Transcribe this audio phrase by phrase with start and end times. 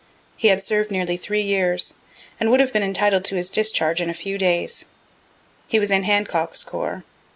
[0.35, 1.93] He had serv'd nearly three years,
[2.39, 4.85] and would have been entitled to his discharge in a few days.
[5.67, 7.03] He was in Hancock's corps.